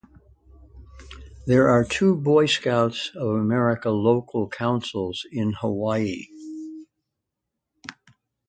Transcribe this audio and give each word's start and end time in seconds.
There 1.45 1.67
are 1.69 1.83
two 1.83 2.15
Boy 2.15 2.47
Scouts 2.47 3.11
of 3.15 3.35
America 3.35 3.91
local 3.91 4.49
councils 4.49 5.27
in 5.31 5.53
Hawaii. 5.53 6.27